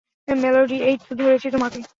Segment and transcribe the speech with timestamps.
[0.27, 1.81] Melody, এইতো ধরেছি তোমাকে।